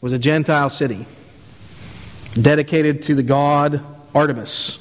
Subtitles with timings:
[0.00, 1.06] was a Gentile city
[2.40, 3.84] dedicated to the god
[4.14, 4.78] Artemis.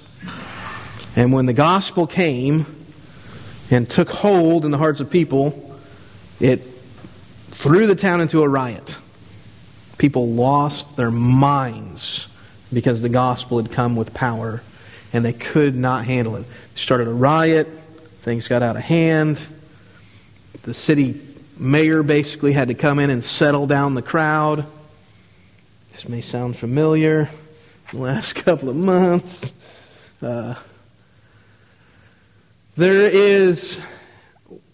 [1.15, 2.67] And when the gospel came
[3.71, 5.75] and took hold in the hearts of people,
[6.39, 6.61] it
[7.49, 8.97] threw the town into a riot.
[9.97, 12.27] People lost their minds
[12.71, 14.61] because the gospel had come with power
[15.11, 16.45] and they could not handle it.
[16.75, 17.67] Started a riot,
[18.21, 19.39] things got out of hand.
[20.61, 21.19] The city
[21.57, 24.65] mayor basically had to come in and settle down the crowd.
[25.97, 27.27] This may sound familiar.
[27.91, 29.51] The last couple of months,
[30.21, 30.55] uh,
[32.75, 33.77] there is,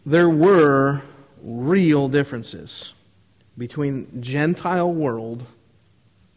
[0.05, 1.01] there were
[1.41, 2.91] real differences
[3.57, 5.45] between Gentile world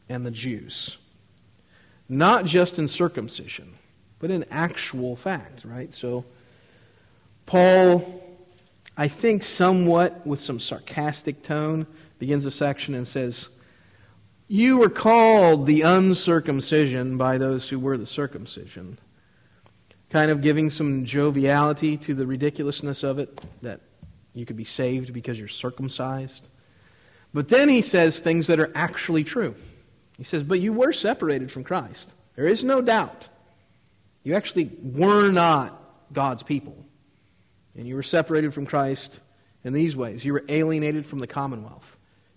[0.09, 0.99] and the Jews.
[2.09, 3.75] Not just in circumcision,
[4.21, 5.93] but in actual fact, right?
[5.93, 6.27] So,
[7.47, 8.23] Paul,
[8.99, 11.87] I think somewhat with some sarcastic tone,
[12.19, 13.49] begins a section and says,
[14.49, 18.99] You were called the uncircumcision by those who were the circumcision
[20.11, 23.81] kind of giving some joviality to the ridiculousness of it, that
[24.35, 26.49] you could be saved because you're circumcised.
[27.35, 29.55] But then he says things that are actually true.
[30.17, 32.15] He says, But you were separated from Christ.
[32.37, 33.29] There is no doubt.
[34.23, 35.81] You actually were not
[36.13, 36.77] God's people.
[37.77, 39.21] And you were separated from Christ
[39.65, 40.25] in these ways.
[40.25, 41.96] You were alienated from the commonwealth.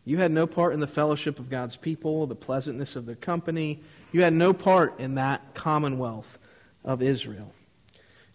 [0.09, 3.79] You had no part in the fellowship of God's people, the pleasantness of their company.
[4.11, 6.39] You had no part in that commonwealth
[6.83, 7.53] of Israel.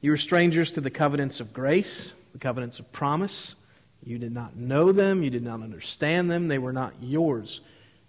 [0.00, 3.56] You were strangers to the covenants of grace, the covenants of promise.
[4.04, 5.24] You did not know them.
[5.24, 6.46] You did not understand them.
[6.46, 7.60] They were not yours.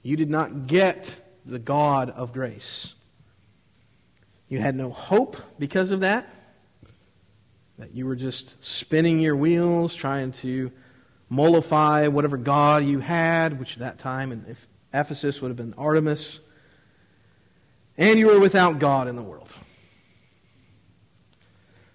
[0.03, 2.93] You did not get the God of grace.
[4.47, 6.29] You had no hope because of that.
[7.79, 10.71] That you were just spinning your wheels, trying to
[11.35, 14.55] mollify whatever God you had, which at that time in
[14.93, 16.39] Ephesus would have been Artemis.
[17.97, 19.53] And you were without God in the world.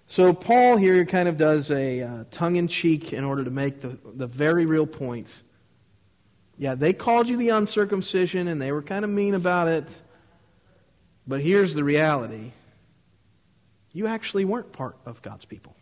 [0.07, 3.81] So Paul here kind of does a uh, tongue in cheek in order to make
[3.81, 5.41] the, the very real point.
[6.57, 10.01] Yeah, they called you the uncircumcision and they were kind of mean about it.
[11.25, 12.51] But here's the reality
[13.93, 15.75] you actually weren't part of God's people.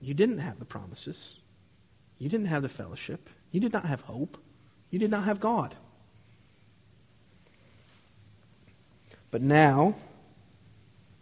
[0.00, 1.38] You didn't have the promises,
[2.18, 4.38] you didn't have the fellowship, you did not have hope,
[4.90, 5.74] you did not have God.
[9.30, 9.96] But now,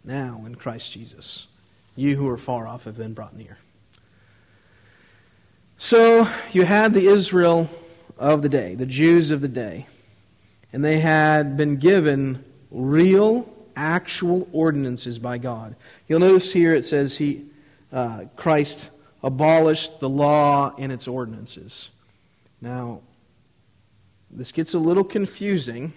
[0.03, 1.47] now in Christ Jesus,
[1.95, 3.57] you who are far off have been brought near.
[5.77, 7.69] So you had the Israel
[8.17, 9.87] of the day, the Jews of the day,
[10.71, 15.75] and they had been given real, actual ordinances by God.
[16.07, 17.45] You'll notice here it says he,
[17.91, 18.89] uh, Christ
[19.25, 21.89] abolished the law and its ordinances.
[22.61, 23.01] Now,
[24.29, 25.93] this gets a little confusing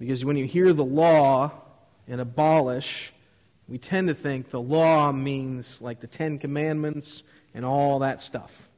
[0.00, 1.52] because when you hear the law
[2.08, 3.12] and abolish,
[3.68, 7.22] we tend to think the law means like the Ten Commandments
[7.54, 8.68] and all that stuff.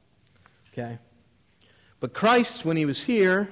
[0.72, 0.98] Okay?
[1.98, 3.48] But Christ, when he was here,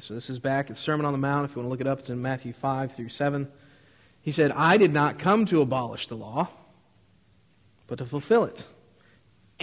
[0.00, 1.44] so this is back at Sermon on the Mount.
[1.44, 3.46] If you want to look it up, it's in Matthew 5 through 7.
[4.22, 6.48] He said, I did not come to abolish the law,
[7.86, 8.66] but to fulfill it.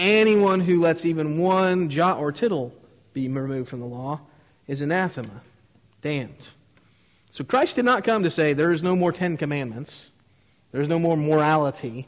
[0.03, 2.75] Anyone who lets even one jot or tittle
[3.13, 4.21] be removed from the law
[4.65, 5.41] is anathema,
[6.01, 6.49] damned.
[7.29, 10.09] So Christ did not come to say there is no more Ten Commandments.
[10.71, 12.07] There's no more morality.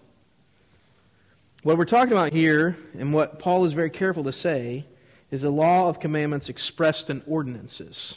[1.62, 4.86] What we're talking about here, and what Paul is very careful to say,
[5.30, 8.16] is a law of commandments expressed in ordinances.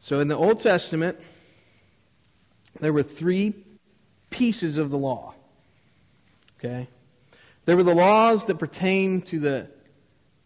[0.00, 1.18] So in the Old Testament,
[2.80, 3.52] there were three
[4.30, 5.34] pieces of the law.
[6.58, 6.88] Okay?
[7.64, 9.70] There were the laws that pertain to the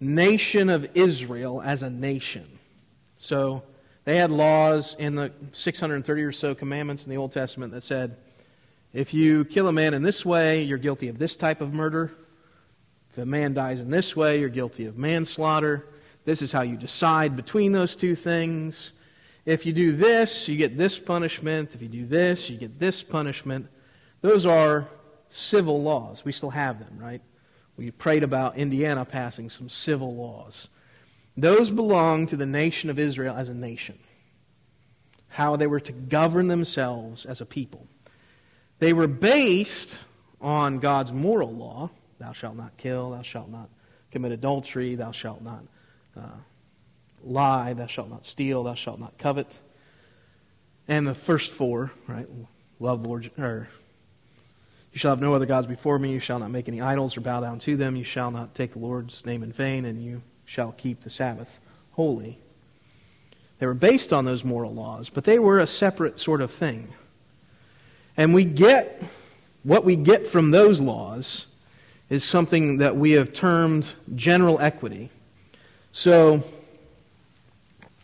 [0.00, 2.58] nation of Israel as a nation.
[3.18, 3.62] So
[4.04, 8.18] they had laws in the 630 or so commandments in the Old Testament that said,
[8.92, 12.12] if you kill a man in this way, you're guilty of this type of murder.
[13.12, 15.86] If a man dies in this way, you're guilty of manslaughter.
[16.24, 18.92] This is how you decide between those two things.
[19.46, 21.74] If you do this, you get this punishment.
[21.74, 23.68] If you do this, you get this punishment.
[24.20, 24.88] Those are
[25.28, 26.24] civil laws.
[26.24, 27.22] We still have them, right?
[27.76, 30.68] We prayed about Indiana passing some civil laws.
[31.36, 33.98] Those belong to the nation of Israel as a nation.
[35.28, 37.86] How they were to govern themselves as a people.
[38.78, 39.98] They were based
[40.40, 43.68] on God's moral law thou shalt not kill, thou shalt not
[44.10, 45.64] commit adultery, thou shalt not
[46.16, 46.36] uh,
[47.22, 49.58] lie, thou shalt not steal, thou shalt not covet.
[50.88, 52.28] And the first four, right?
[52.78, 53.68] Love Lord, or
[54.96, 57.20] you shall have no other gods before me, you shall not make any idols or
[57.20, 60.22] bow down to them, you shall not take the Lord's name in vain, and you
[60.46, 61.58] shall keep the Sabbath
[61.92, 62.38] holy.
[63.58, 66.88] They were based on those moral laws, but they were a separate sort of thing.
[68.16, 69.02] And we get
[69.64, 71.44] what we get from those laws
[72.08, 75.10] is something that we have termed general equity.
[75.92, 76.42] So,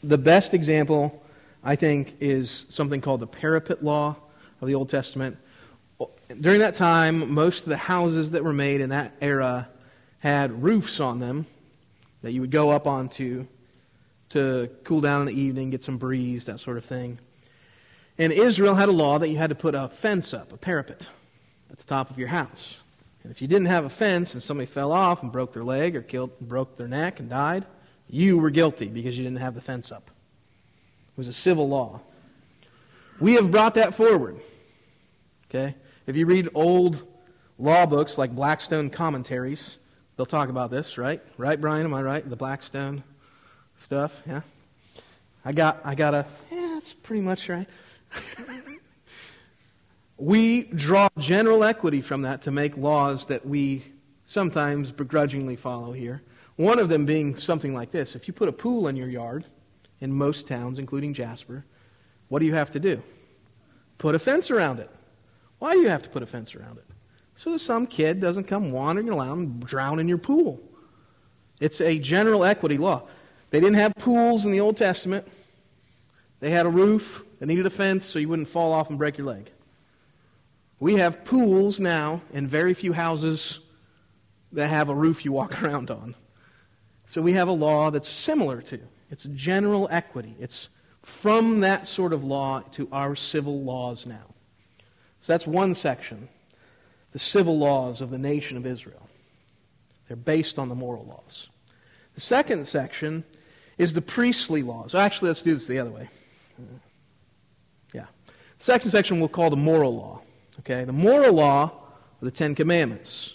[0.04, 1.24] the best example,
[1.64, 4.14] I think, is something called the parapet law
[4.60, 5.38] of the Old Testament.
[6.40, 9.68] During that time, most of the houses that were made in that era
[10.18, 11.46] had roofs on them
[12.22, 13.46] that you would go up onto
[14.30, 17.18] to cool down in the evening, get some breeze, that sort of thing.
[18.18, 21.08] And Israel had a law that you had to put a fence up, a parapet,
[21.70, 22.76] at the top of your house.
[23.22, 25.96] And if you didn't have a fence and somebody fell off and broke their leg
[25.96, 27.66] or killed, broke their neck and died,
[28.08, 30.08] you were guilty because you didn't have the fence up.
[30.08, 32.00] It was a civil law.
[33.20, 34.40] We have brought that forward.
[35.48, 35.74] Okay?
[36.06, 37.06] If you read old
[37.58, 39.76] law books like Blackstone commentaries,
[40.16, 41.22] they'll talk about this, right?
[41.36, 41.84] Right, Brian?
[41.84, 42.28] Am I right?
[42.28, 43.04] The Blackstone
[43.78, 44.42] stuff, yeah?
[45.44, 47.68] I got I got a yeah, that's pretty much right.
[50.16, 53.84] we draw general equity from that to make laws that we
[54.24, 56.22] sometimes begrudgingly follow here.
[56.56, 58.14] One of them being something like this.
[58.14, 59.44] If you put a pool in your yard,
[60.00, 61.64] in most towns, including Jasper,
[62.28, 63.02] what do you have to do?
[63.98, 64.90] Put a fence around it.
[65.62, 66.84] Why do you have to put a fence around it?
[67.36, 70.60] So that some kid doesn't come wandering around and drown in your pool.
[71.60, 73.04] It's a general equity law.
[73.50, 75.24] They didn't have pools in the Old Testament.
[76.40, 79.18] They had a roof They needed a fence so you wouldn't fall off and break
[79.18, 79.52] your leg.
[80.80, 83.60] We have pools now in very few houses
[84.50, 86.16] that have a roof you walk around on.
[87.06, 88.80] So we have a law that's similar to.
[89.12, 90.34] It's general equity.
[90.40, 90.68] It's
[91.02, 94.31] from that sort of law to our civil laws now.
[95.22, 96.28] So that's one section.
[97.12, 99.08] The civil laws of the nation of Israel.
[100.08, 101.48] They're based on the moral laws.
[102.14, 103.24] The second section
[103.78, 104.94] is the priestly laws.
[104.94, 106.08] Actually, let's do this the other way.
[107.94, 108.06] Yeah.
[108.58, 110.20] The second section we'll call the moral law.
[110.58, 110.84] Okay?
[110.84, 111.70] The moral law
[112.20, 113.34] are the Ten Commandments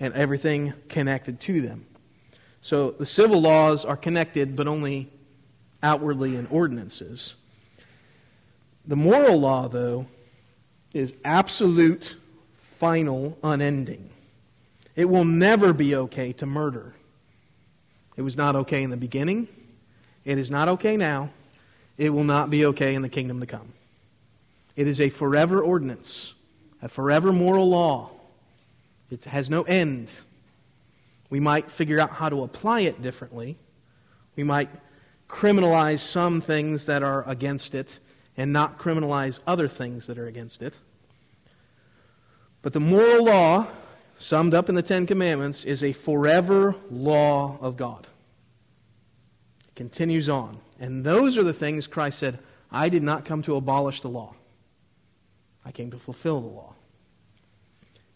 [0.00, 1.86] and everything connected to them.
[2.60, 5.12] So the civil laws are connected, but only
[5.82, 7.34] outwardly in ordinances.
[8.86, 10.06] The moral law, though,
[10.94, 12.16] is absolute,
[12.56, 14.10] final, unending.
[14.96, 16.94] It will never be okay to murder.
[18.16, 19.48] It was not okay in the beginning.
[20.24, 21.30] It is not okay now.
[21.98, 23.72] It will not be okay in the kingdom to come.
[24.76, 26.34] It is a forever ordinance,
[26.80, 28.10] a forever moral law.
[29.10, 30.12] It has no end.
[31.30, 33.56] We might figure out how to apply it differently.
[34.36, 34.70] We might
[35.28, 37.98] criminalize some things that are against it
[38.36, 40.76] and not criminalize other things that are against it.
[42.64, 43.66] But the moral law,
[44.16, 48.06] summed up in the Ten Commandments, is a forever law of God.
[49.68, 50.60] It continues on.
[50.80, 52.38] And those are the things Christ said,
[52.72, 54.34] I did not come to abolish the law.
[55.62, 56.72] I came to fulfill the law.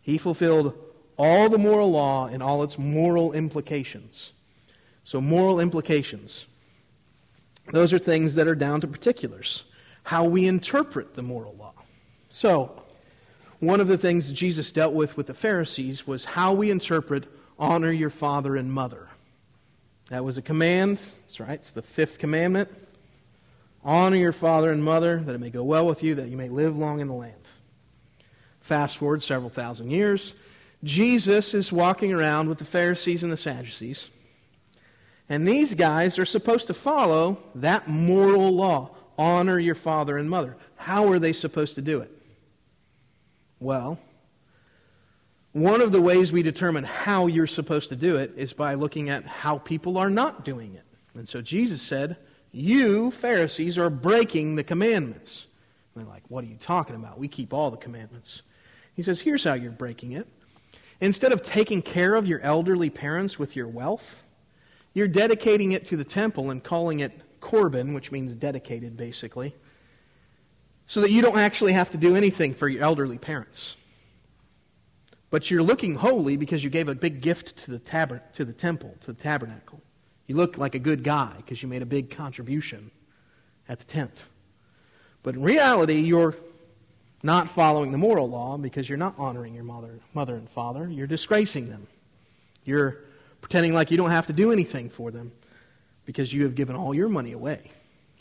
[0.00, 0.72] He fulfilled
[1.18, 4.32] all the moral law and all its moral implications.
[5.04, 6.46] So, moral implications.
[7.70, 9.64] Those are things that are down to particulars,
[10.04, 11.74] how we interpret the moral law.
[12.30, 12.82] So,
[13.60, 17.26] one of the things that Jesus dealt with with the Pharisees was how we interpret
[17.58, 19.08] honor your father and mother.
[20.10, 21.00] That was a command.
[21.26, 21.50] That's right.
[21.50, 22.70] It's the fifth commandment.
[23.84, 26.48] Honor your father and mother, that it may go well with you, that you may
[26.48, 27.34] live long in the land.
[28.60, 30.34] Fast forward several thousand years.
[30.84, 34.08] Jesus is walking around with the Pharisees and the Sadducees.
[35.28, 40.56] And these guys are supposed to follow that moral law honor your father and mother.
[40.76, 42.17] How are they supposed to do it?
[43.60, 43.98] Well,
[45.52, 49.10] one of the ways we determine how you're supposed to do it is by looking
[49.10, 50.84] at how people are not doing it.
[51.14, 52.16] And so Jesus said,
[52.52, 55.46] You, Pharisees, are breaking the commandments.
[55.94, 57.18] And they're like, What are you talking about?
[57.18, 58.42] We keep all the commandments.
[58.94, 60.28] He says, Here's how you're breaking it.
[61.00, 64.22] Instead of taking care of your elderly parents with your wealth,
[64.94, 69.54] you're dedicating it to the temple and calling it Corban, which means dedicated, basically,
[70.88, 73.76] so that you don't actually have to do anything for your elderly parents.
[75.30, 78.96] But you're looking holy because you gave a big gift to the, to the temple,
[79.02, 79.82] to the tabernacle.
[80.26, 82.90] You look like a good guy because you made a big contribution
[83.68, 84.24] at the tent.
[85.22, 86.34] But in reality, you're
[87.22, 90.88] not following the moral law because you're not honoring your mother, mother and father.
[90.88, 91.86] You're disgracing them.
[92.64, 93.04] You're
[93.42, 95.32] pretending like you don't have to do anything for them
[96.06, 97.70] because you have given all your money away.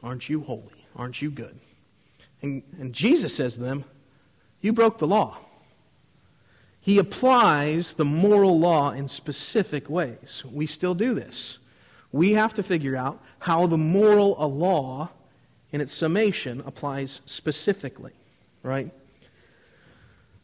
[0.04, 0.86] Aren't you holy?
[0.98, 1.58] Aren't you good?
[2.42, 3.86] And, and Jesus says to them,
[4.62, 5.38] You broke the law.
[6.80, 10.44] He applies the moral law in specific ways.
[10.50, 11.58] We still do this.
[12.12, 15.10] We have to figure out how the moral law
[15.72, 18.14] in its summation applies specifically,
[18.64, 18.92] right?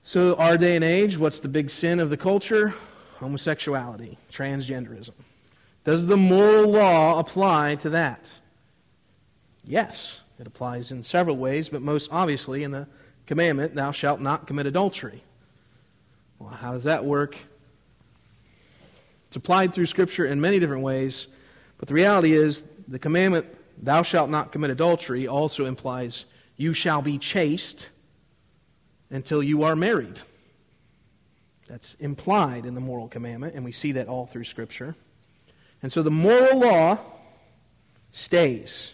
[0.04, 2.74] So, our day and age, what's the big sin of the culture?
[3.20, 5.14] Homosexuality, transgenderism.
[5.86, 8.30] Does the moral law apply to that?
[9.64, 12.86] Yes, it applies in several ways, but most obviously in the
[13.28, 15.24] commandment, thou shalt not commit adultery.
[16.38, 17.38] Well, how does that work?
[19.28, 21.28] It's applied through Scripture in many different ways,
[21.78, 23.46] but the reality is the commandment,
[23.82, 26.26] thou shalt not commit adultery, also implies
[26.58, 27.88] you shall be chaste
[29.10, 30.20] until you are married.
[31.70, 34.94] That's implied in the moral commandment, and we see that all through Scripture.
[35.82, 36.98] And so the moral law
[38.12, 38.92] stays.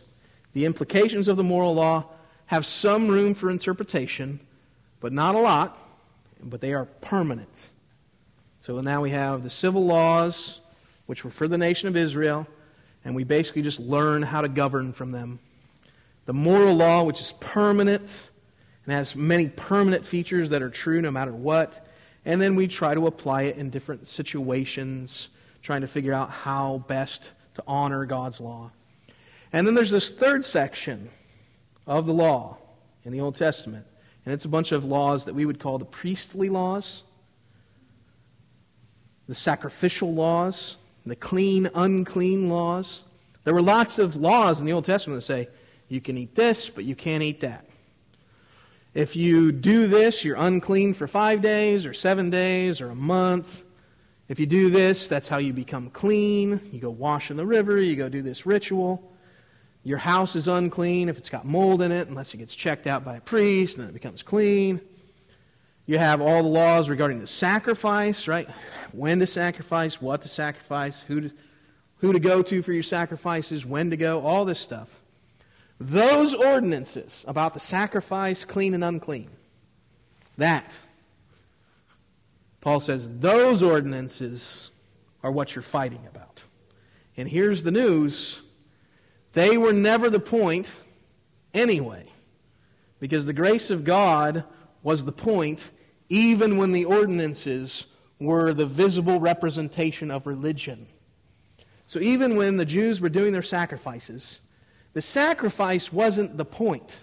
[0.53, 2.06] The implications of the moral law
[2.48, 4.39] have some room for interpretation,
[5.00, 5.77] but not a lot,
[6.44, 7.70] but they are permanent.
[8.62, 10.60] So now we have the civil laws,
[11.06, 12.48] which were for the nation of Israel,
[13.06, 15.39] and we basically just learn how to govern from them.
[16.25, 18.29] The moral law, which is permanent
[18.86, 21.88] and has many permanent features that are true no matter what.
[22.25, 25.27] And then we try to apply it in different situations,
[25.62, 28.72] trying to figure out how best to honor God's law.
[29.51, 31.10] And then there's this third section
[31.88, 32.58] of the law
[33.03, 33.86] in the Old Testament.
[34.25, 37.03] And it's a bunch of laws that we would call the priestly laws,
[39.27, 40.75] the sacrificial laws,
[41.06, 43.01] the clean, unclean laws.
[43.44, 45.50] There were lots of laws in the Old Testament that say,
[45.88, 47.65] you can eat this, but you can't eat that.
[48.94, 53.63] If you do this, you're unclean for five days, or seven days, or a month.
[54.27, 56.60] If you do this, that's how you become clean.
[56.72, 59.12] You go wash in the river, you go do this ritual.
[59.83, 63.05] Your house is unclean if it's got mold in it, unless it gets checked out
[63.05, 64.81] by a priest, and then it becomes clean.
[65.86, 68.48] You have all the laws regarding the sacrifice, right?
[68.91, 71.31] When to sacrifice, what to sacrifice, who to,
[71.98, 74.89] who to go to for your sacrifices, when to go, all this stuff.
[75.79, 79.29] Those ordinances about the sacrifice, clean and unclean,
[80.38, 80.75] that,
[82.62, 84.69] Paul says, those ordinances
[85.24, 86.43] are what you're fighting about.
[87.17, 88.41] And here's the news
[89.33, 90.69] they were never the point
[91.53, 92.05] anyway,
[93.00, 94.43] because the grace of God
[94.83, 95.69] was the point
[96.09, 97.86] even when the ordinances
[98.19, 100.88] were the visible representation of religion.
[101.86, 104.39] So even when the Jews were doing their sacrifices,
[104.93, 107.00] the sacrifice wasn't the point.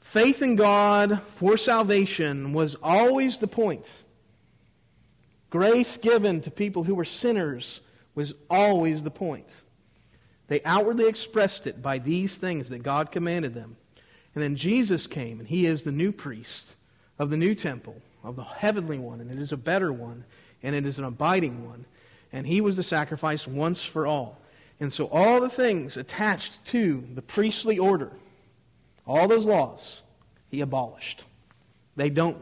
[0.00, 3.90] Faith in God for salvation was always the point.
[5.48, 7.80] Grace given to people who were sinners
[8.14, 9.61] was always the point.
[10.52, 13.74] They outwardly expressed it by these things that God commanded them.
[14.34, 16.76] And then Jesus came, and he is the new priest
[17.18, 20.24] of the new temple, of the heavenly one, and it is a better one,
[20.62, 21.86] and it is an abiding one.
[22.34, 24.36] And he was the sacrifice once for all.
[24.78, 28.10] And so all the things attached to the priestly order,
[29.06, 30.02] all those laws,
[30.50, 31.24] he abolished.
[31.96, 32.36] They don't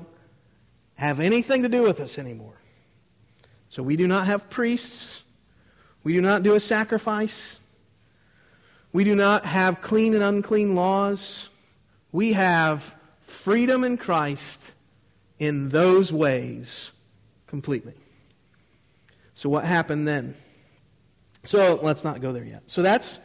[0.97, 2.59] have anything to do with us anymore.
[3.69, 5.23] So we do not have priests.
[6.03, 7.55] We do not do a sacrifice.
[8.93, 11.49] We do not have clean and unclean laws.
[12.13, 14.73] We have freedom in Christ
[15.39, 16.91] in those ways
[17.47, 17.95] completely.
[19.35, 20.35] So what happened then?
[21.45, 22.65] So let's not go there yet.
[22.67, 23.19] So that's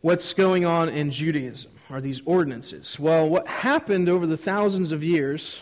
[0.00, 2.98] what's going on in Judaism, are these ordinances.
[2.98, 5.60] Well, what happened over the thousands of years,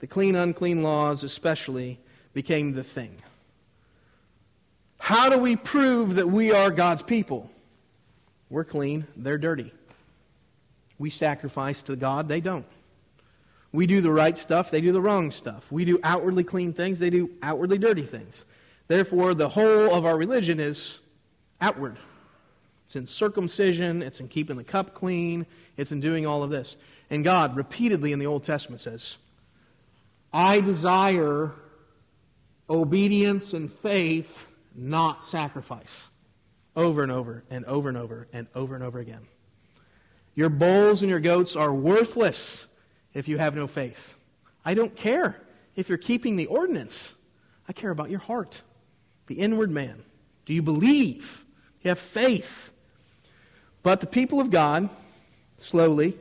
[0.00, 2.00] the clean, unclean laws especially,
[2.32, 3.16] became the thing.
[5.04, 7.50] How do we prove that we are God's people?
[8.48, 9.70] We're clean, they're dirty.
[10.98, 12.64] We sacrifice to God, they don't.
[13.70, 15.70] We do the right stuff, they do the wrong stuff.
[15.70, 18.46] We do outwardly clean things, they do outwardly dirty things.
[18.88, 21.00] Therefore, the whole of our religion is
[21.60, 21.98] outward.
[22.86, 25.44] It's in circumcision, it's in keeping the cup clean,
[25.76, 26.76] it's in doing all of this.
[27.10, 29.16] And God repeatedly in the Old Testament says,
[30.32, 31.52] I desire
[32.70, 36.06] obedience and faith, not sacrifice.
[36.76, 39.26] Over and over and over and over and over and over again.
[40.34, 42.64] Your bulls and your goats are worthless
[43.12, 44.16] if you have no faith.
[44.64, 45.40] I don't care
[45.76, 47.12] if you're keeping the ordinance.
[47.68, 48.62] I care about your heart
[49.26, 50.02] the inward man?
[50.46, 51.44] Do you believe?
[51.82, 52.70] You have faith.
[53.82, 54.88] But the people of God,
[55.56, 56.16] slowly,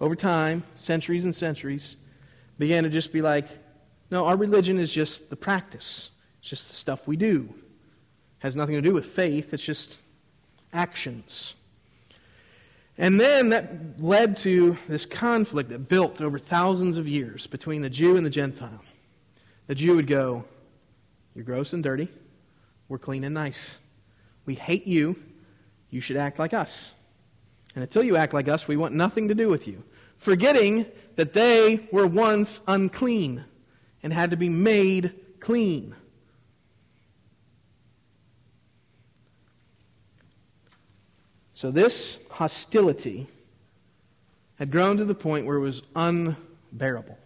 [0.00, 1.96] over time, centuries and centuries,
[2.58, 3.48] began to just be like,
[4.10, 6.10] no, our religion is just the practice.
[6.40, 7.48] It's just the stuff we do.
[7.52, 9.96] It has nothing to do with faith, it's just
[10.72, 11.54] actions.
[12.96, 17.88] And then that led to this conflict that built over thousands of years between the
[17.88, 18.82] Jew and the Gentile.
[19.68, 20.44] The Jew would go,
[21.34, 22.08] you're gross and dirty.
[22.88, 23.76] we're clean and nice.
[24.46, 25.22] We hate you.
[25.90, 26.90] You should act like us.
[27.74, 29.84] And until you act like us, we want nothing to do with you.
[30.16, 33.44] Forgetting that they were once unclean
[34.02, 35.94] and had to be made clean.
[41.58, 43.26] So this hostility
[44.60, 47.18] had grown to the point where it was unbearable.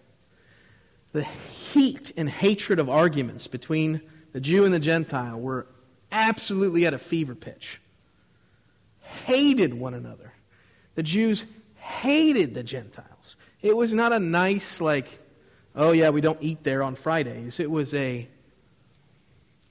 [1.12, 4.00] The heat and hatred of arguments between
[4.32, 5.66] the Jew and the Gentile were
[6.10, 7.78] absolutely at a fever pitch.
[9.26, 10.32] Hated one another.
[10.94, 13.36] The Jews hated the Gentiles.
[13.60, 15.08] It was not a nice, like,
[15.76, 17.60] oh yeah, we don't eat there on Fridays.
[17.60, 18.26] It was a,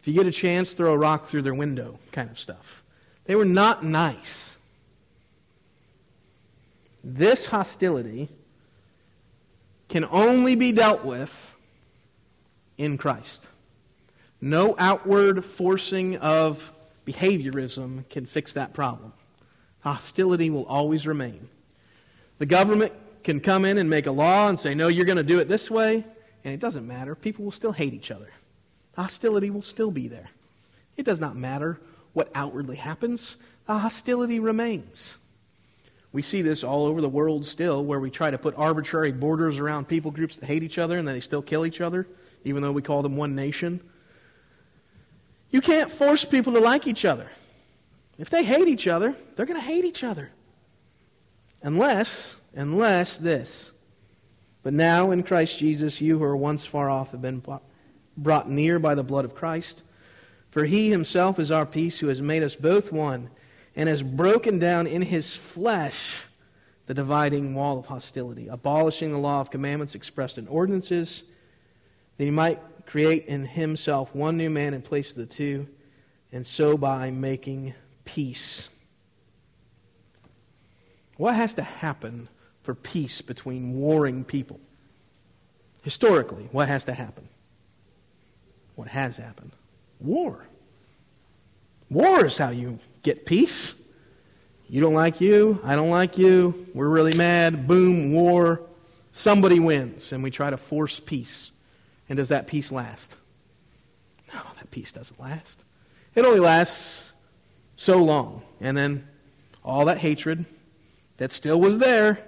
[0.01, 2.83] if you get a chance, throw a rock through their window kind of stuff.
[3.25, 4.50] They were not nice.
[7.03, 8.29] This hostility
[9.89, 11.55] can only be dealt with
[12.77, 13.47] in Christ.
[14.39, 16.71] No outward forcing of
[17.05, 19.13] behaviorism can fix that problem.
[19.81, 21.49] Hostility will always remain.
[22.39, 22.93] The government
[23.23, 25.47] can come in and make a law and say, no, you're going to do it
[25.47, 26.03] this way,
[26.43, 27.13] and it doesn't matter.
[27.13, 28.29] People will still hate each other.
[28.95, 30.29] hostility will still be there.
[30.97, 31.79] It does not matter
[32.13, 35.15] what outwardly happens, the hostility remains.
[36.13, 39.59] We see this all over the world still, where we try to put arbitrary borders
[39.59, 42.07] around people groups that hate each other and they still kill each other,
[42.43, 43.79] even though we call them one nation.
[45.51, 47.27] You can't force people to like each other.
[48.17, 50.31] If they hate each other, they're going to hate each other.
[51.63, 53.71] Unless, unless this.
[54.63, 57.41] But now in Christ Jesus, you who are once far off have been
[58.17, 59.81] brought near by the blood of Christ.
[60.49, 63.29] For he himself is our peace, who has made us both one,
[63.75, 66.15] and has broken down in his flesh
[66.87, 71.23] the dividing wall of hostility, abolishing the law of commandments expressed in ordinances,
[72.17, 75.67] that he might create in himself one new man in place of the two,
[76.31, 77.73] and so by making
[78.03, 78.69] peace
[81.21, 82.27] what has to happen
[82.63, 84.59] for peace between warring people?
[85.83, 87.29] Historically, what has to happen?
[88.73, 89.51] What has happened?
[89.99, 90.47] War.
[91.91, 93.73] War is how you get peace.
[94.69, 98.61] You don't like you, I don't like you, we're really mad, boom, war.
[99.11, 101.51] Somebody wins, and we try to force peace.
[102.07, 103.13] And does that peace last?
[104.33, 105.63] No, that peace doesn't last.
[106.15, 107.11] It only lasts
[107.75, 108.43] so long.
[108.61, 109.07] And then
[109.63, 110.45] all that hatred,
[111.17, 112.25] that still was there,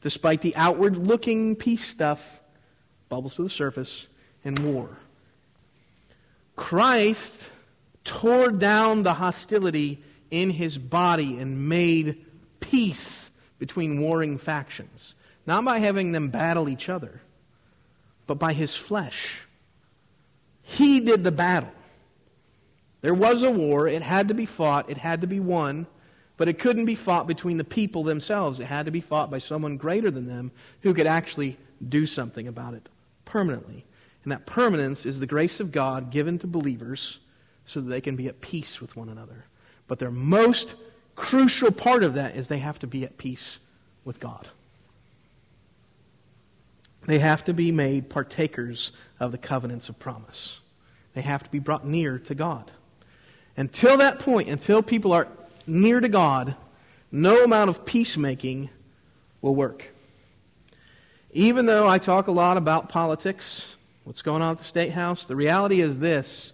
[0.00, 2.40] despite the outward looking peace stuff,
[3.10, 4.06] bubbles to the surface,
[4.44, 4.96] and war.
[6.56, 7.50] Christ
[8.04, 12.24] tore down the hostility in his body and made
[12.58, 15.14] peace between warring factions.
[15.46, 17.20] Not by having them battle each other,
[18.26, 19.40] but by his flesh.
[20.62, 21.72] He did the battle.
[23.02, 23.86] There was a war.
[23.86, 24.88] It had to be fought.
[24.88, 25.86] It had to be won.
[26.36, 28.58] But it couldn't be fought between the people themselves.
[28.58, 32.48] It had to be fought by someone greater than them who could actually do something
[32.48, 32.88] about it
[33.24, 33.84] permanently.
[34.22, 37.18] And that permanence is the grace of God given to believers
[37.66, 39.44] so that they can be at peace with one another.
[39.92, 40.74] But their most
[41.16, 43.58] crucial part of that is they have to be at peace
[44.06, 44.48] with God.
[47.04, 50.60] They have to be made partakers of the covenants of promise.
[51.12, 52.70] They have to be brought near to God.
[53.54, 55.28] Until that point, until people are
[55.66, 56.56] near to God,
[57.10, 58.70] no amount of peacemaking
[59.42, 59.88] will work.
[61.32, 63.68] Even though I talk a lot about politics,
[64.04, 66.51] what's going on at the State House, the reality is this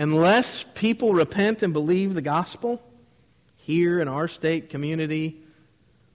[0.00, 2.82] unless people repent and believe the gospel
[3.56, 5.42] here in our state community,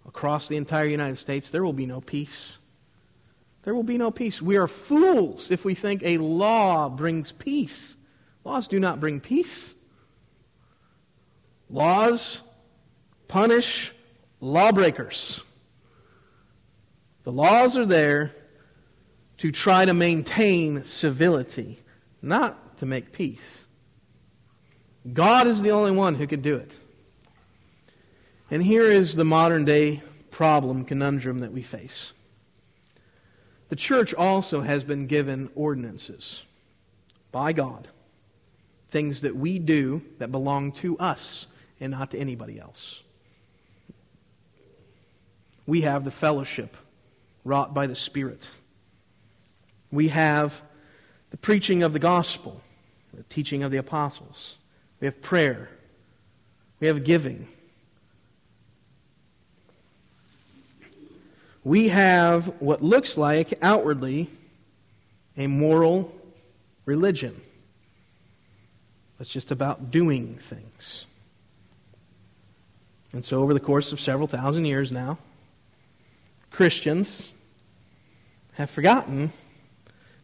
[0.08, 2.58] across the entire United States, there will be no peace.
[3.63, 4.41] There will be no peace.
[4.41, 7.95] We are fools if we think a law brings peace.
[8.43, 9.76] Laws do not bring peace.
[11.69, 12.41] Laws
[13.28, 13.93] punish
[14.39, 15.41] lawbreakers.
[17.24, 18.36] The laws are there
[19.38, 21.78] to try to maintain civility,
[22.21, 23.64] not to make peace.
[25.11, 26.77] God is the only one who could do it.
[28.49, 32.11] And here is the modern day problem, conundrum that we face.
[33.69, 36.43] The church also has been given ordinances
[37.31, 37.87] by God,
[38.89, 41.47] things that we do that belong to us
[41.79, 43.01] and not to anybody else.
[45.67, 46.77] We have the fellowship
[47.43, 48.49] wrought by the Spirit.
[49.91, 50.61] We have
[51.31, 52.61] the preaching of the gospel,
[53.13, 54.57] the teaching of the apostles.
[54.99, 55.69] We have prayer.
[56.79, 57.47] We have giving.
[61.63, 64.29] We have what looks like outwardly
[65.36, 66.13] a moral
[66.86, 67.41] religion.
[69.19, 71.05] It's just about doing things.
[73.13, 75.17] And so, over the course of several thousand years now,
[76.51, 77.29] Christians
[78.53, 79.31] have forgotten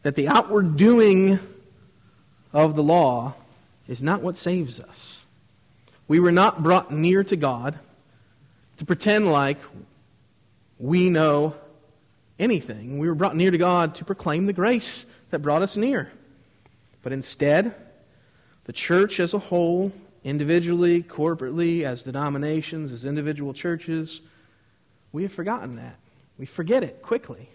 [0.03, 1.39] that the outward doing
[2.53, 3.33] of the law
[3.91, 5.25] is not what saves us.
[6.07, 7.77] We were not brought near to God
[8.77, 9.59] to pretend like
[10.79, 11.55] we know
[12.39, 12.99] anything.
[12.99, 16.09] We were brought near to God to proclaim the grace that brought us near.
[17.03, 17.75] But instead,
[18.63, 19.91] the church as a whole,
[20.23, 24.21] individually, corporately, as denominations, as individual churches,
[25.11, 25.97] we have forgotten that.
[26.37, 27.49] We forget it quickly.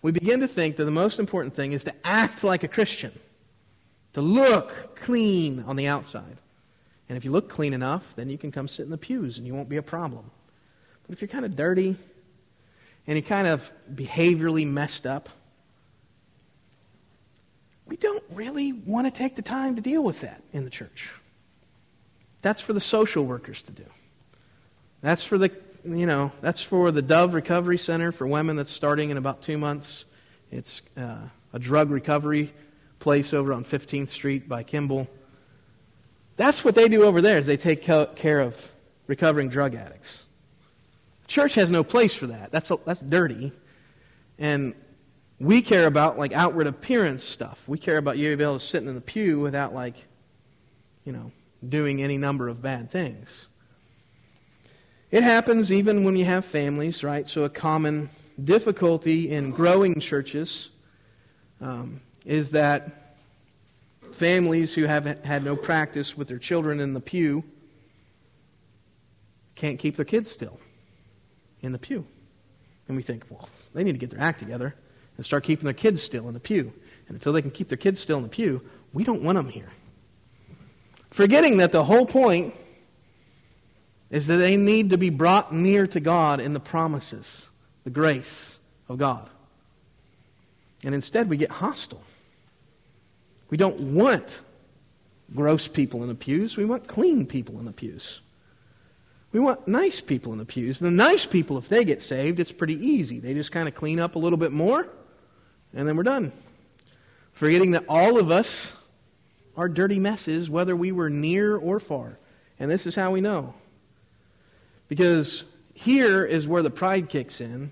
[0.00, 3.12] We begin to think that the most important thing is to act like a Christian,
[4.14, 6.38] to look clean on the outside.
[7.08, 9.46] And if you look clean enough, then you can come sit in the pews and
[9.46, 10.30] you won't be a problem.
[11.06, 11.96] But if you're kind of dirty
[13.06, 15.28] and you're kind of behaviorally messed up,
[17.86, 21.10] we don't really want to take the time to deal with that in the church.
[22.40, 23.84] That's for the social workers to do.
[25.02, 25.50] That's for the
[25.84, 29.58] you know that's for the Dove Recovery Center for women that's starting in about two
[29.58, 30.06] months.
[30.50, 31.16] It's uh,
[31.52, 32.54] a drug recovery
[32.98, 35.08] place over on 15th Street by Kimball.
[36.36, 37.38] That's what they do over there.
[37.38, 38.70] Is they take care of
[39.06, 40.22] recovering drug addicts.
[41.26, 42.50] Church has no place for that.
[42.52, 43.52] That's that's dirty,
[44.38, 44.74] and
[45.38, 47.62] we care about like outward appearance stuff.
[47.66, 49.96] We care about you being able to sit in the pew without like,
[51.04, 51.32] you know,
[51.66, 53.46] doing any number of bad things.
[55.10, 57.26] It happens even when you have families, right?
[57.26, 58.10] So a common
[58.42, 60.70] difficulty in growing churches
[61.60, 63.16] um, is that
[64.12, 67.44] families who have had no practice with their children in the pew
[69.54, 70.58] can't keep their kids still
[71.62, 72.06] in the pew.
[72.88, 74.74] And we think, well, they need to get their act together
[75.16, 76.72] and start keeping their kids still in the pew.
[77.08, 79.48] And until they can keep their kids still in the pew, we don't want them
[79.48, 79.70] here.
[81.10, 82.54] Forgetting that the whole point
[84.10, 87.46] is that they need to be brought near to God in the promises,
[87.84, 88.58] the grace
[88.88, 89.28] of God.
[90.84, 92.02] And instead, we get hostile.
[93.54, 94.40] We don't want
[95.32, 98.20] gross people in the pews, we want clean people in the pews.
[99.30, 100.80] We want nice people in the pews.
[100.80, 103.20] The nice people, if they get saved, it's pretty easy.
[103.20, 104.88] They just kind of clean up a little bit more
[105.72, 106.32] and then we're done.
[107.32, 108.72] Forgetting that all of us
[109.56, 112.18] are dirty messes, whether we were near or far.
[112.58, 113.54] And this is how we know.
[114.88, 117.70] Because here is where the pride kicks in,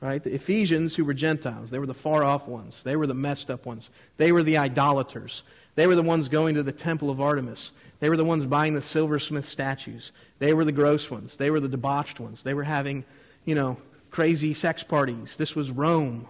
[0.00, 0.22] right?
[0.22, 2.82] The Ephesians, who were Gentiles, they were the far off ones.
[2.82, 3.90] They were the messed up ones.
[4.16, 5.42] They were the idolaters.
[5.74, 7.70] They were the ones going to the temple of Artemis.
[8.00, 10.12] They were the ones buying the silversmith statues.
[10.38, 11.36] They were the gross ones.
[11.36, 12.42] They were the debauched ones.
[12.42, 13.04] They were having,
[13.44, 13.76] you know,
[14.10, 15.36] crazy sex parties.
[15.36, 16.26] This was Rome.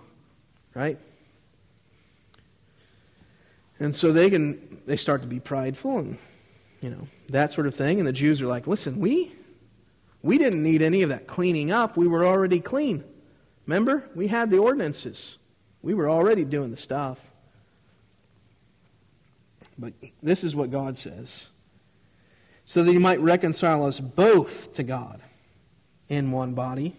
[0.74, 0.98] Right?
[3.78, 6.18] And so they can they start to be prideful and
[6.80, 7.98] you know, that sort of thing.
[7.98, 9.33] And the Jews are like, listen, we
[10.22, 11.96] we didn't need any of that cleaning up.
[11.96, 13.04] We were already clean.
[13.66, 14.04] Remember?
[14.14, 15.38] We had the ordinances.
[15.82, 17.18] We were already doing the stuff.
[19.78, 21.46] But this is what God says.
[22.64, 25.22] So that he might reconcile us both to God
[26.08, 26.94] in one body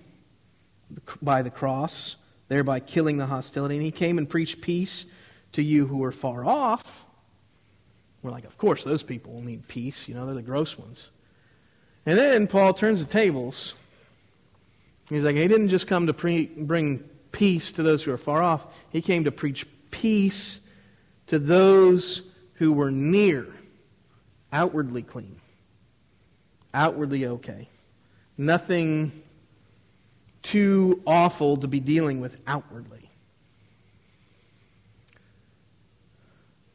[1.22, 2.16] by the cross
[2.52, 3.76] thereby killing the hostility.
[3.76, 5.06] And he came and preached peace
[5.54, 7.06] to you who were far off.
[8.22, 10.10] We're like, of course, those people will need peace.
[10.10, 11.08] You know, they're the gross ones.
[12.06, 13.76] And then Paul turns the tables.
[15.12, 17.00] He's like, he didn't just come to pre- bring
[17.34, 20.62] peace to those who are far off, he came to preach peace
[21.28, 22.22] to those
[22.54, 23.48] who were near,
[24.54, 25.36] outwardly clean,
[26.74, 27.68] outwardly okay.
[28.38, 29.12] Nothing
[30.44, 33.10] too awful to be dealing with outwardly.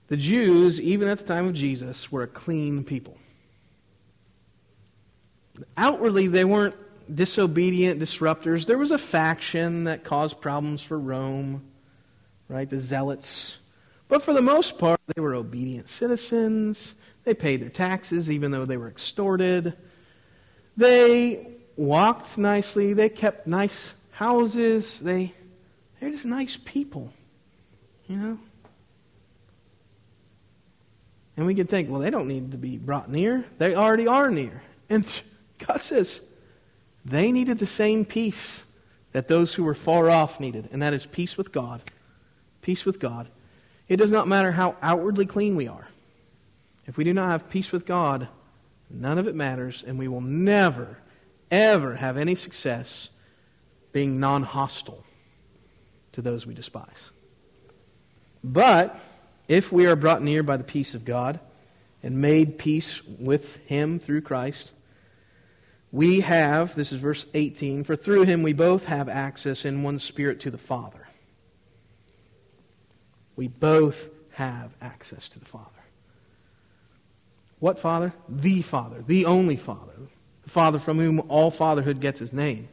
[0.08, 3.16] The Jews, even at the time of Jesus, were a clean people.
[5.78, 6.74] Outwardly, they weren't
[7.12, 8.66] disobedient disruptors.
[8.66, 11.64] There was a faction that caused problems for Rome,
[12.48, 12.68] right?
[12.68, 13.56] The Zealots.
[14.08, 16.94] But for the most part, they were obedient citizens.
[17.24, 19.76] They paid their taxes even though they were extorted.
[20.76, 22.92] They walked nicely.
[22.92, 25.00] They kept nice houses.
[25.00, 25.34] They,
[26.00, 27.12] they're just nice people,
[28.06, 28.38] you know?
[31.36, 33.44] And we could think, well, they don't need to be brought near.
[33.58, 34.62] They already are near.
[34.88, 35.04] And
[35.66, 36.20] God says
[37.06, 38.64] they needed the same peace
[39.12, 41.80] that those who were far off needed, and that is peace with God.
[42.62, 43.28] Peace with God.
[43.88, 45.86] It does not matter how outwardly clean we are.
[46.86, 48.28] If we do not have peace with God,
[48.90, 50.98] none of it matters, and we will never
[51.50, 53.10] ever have any success
[53.92, 55.04] being non hostile
[56.12, 57.10] to those we despise.
[58.42, 58.98] But
[59.48, 61.40] if we are brought near by the peace of God,
[62.02, 64.70] and made peace with him through Christ,
[65.92, 69.98] we have, this is verse 18, for through him we both have access in one
[69.98, 71.06] spirit to the Father.
[73.36, 75.70] We both have access to the Father.
[77.58, 78.12] What Father?
[78.28, 79.92] The Father, the only Father,
[80.44, 82.68] the Father from whom all fatherhood gets its name.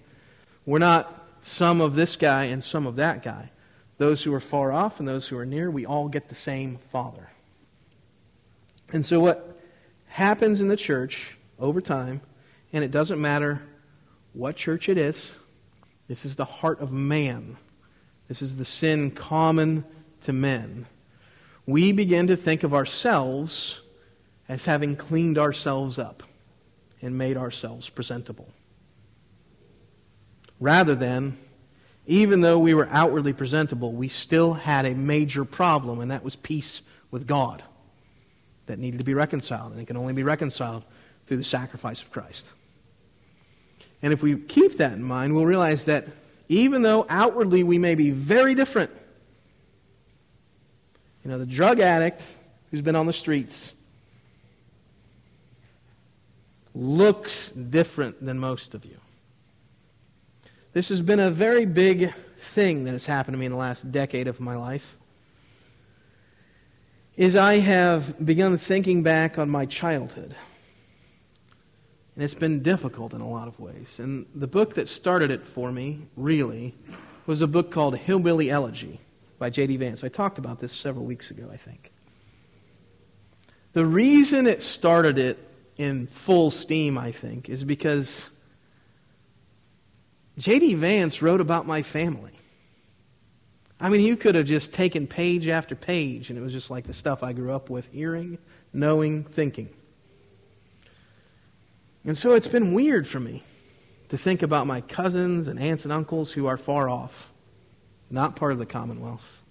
[0.66, 3.52] We're not some of this guy and some of that guy.
[3.98, 6.78] Those who are far off and those who are near, we all get the same
[6.92, 7.30] Father.
[8.92, 9.60] And so, what
[10.08, 12.22] happens in the church over time,
[12.74, 13.62] and it doesn't matter
[14.34, 15.36] what church it is,
[16.08, 17.56] this is the heart of man.
[18.28, 19.86] This is the sin common
[20.22, 20.88] to men.
[21.66, 23.80] We begin to think of ourselves
[24.50, 26.24] as having cleaned ourselves up
[27.02, 28.50] and made ourselves presentable.
[30.60, 31.38] Rather than,
[32.06, 36.36] even though we were outwardly presentable, we still had a major problem, and that was
[36.36, 36.82] peace
[37.12, 37.64] with God
[38.66, 40.84] that needed to be reconciled, and it can only be reconciled
[41.28, 42.52] through the sacrifice of Christ.
[44.04, 46.06] And if we keep that in mind, we'll realize that
[46.50, 48.92] even though outwardly we may be very different,
[51.24, 52.22] you know, the drug addict
[52.70, 53.74] who's been on the streets
[56.76, 58.98] looks different than most of you.
[60.74, 63.90] This has been a very big thing that has happened to me in the last
[63.90, 64.98] decade of my life.
[67.16, 70.36] Is I have begun thinking back on my childhood.
[72.16, 74.00] And it's been difficult in a lot of ways.
[74.00, 76.76] And the book that started it for me, really,
[77.26, 79.00] was a book called Hillbilly Elegy
[79.40, 79.78] by J.D.
[79.78, 80.04] Vance.
[80.04, 81.92] I talked about this several weeks ago, I think.
[83.74, 85.40] The reason it started it
[85.78, 88.24] in full steam, I think, is because
[90.38, 90.76] J.D.
[90.76, 92.32] Vance wrote about my family.
[93.80, 96.86] I mean, you could have just taken page after page, and it was just like
[96.86, 98.38] the stuff I grew up with hearing,
[98.72, 99.70] knowing, thinking.
[102.06, 103.44] And so it's been weird for me
[104.10, 107.32] to think about my cousins and aunts and uncles who are far off
[108.10, 109.42] not part of the commonwealth,